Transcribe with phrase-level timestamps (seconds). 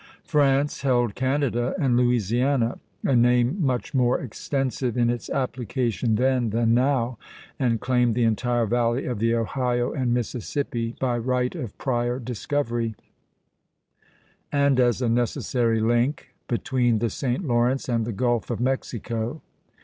[0.23, 6.73] France held Canada and Louisiana, a name much more extensive in its application then than
[6.73, 7.19] now,
[7.59, 12.95] and claimed the entire valley of the Ohio and Mississippi, by right of prior discovery,
[14.51, 17.45] and as a necessary link between the St.
[17.45, 19.43] Lawrence and the Gulf of Mexico.